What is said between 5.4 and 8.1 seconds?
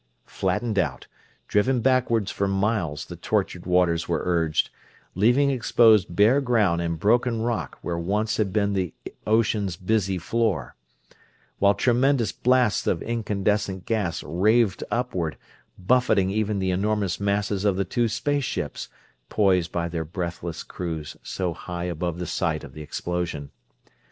exposed bare ground and broken rock where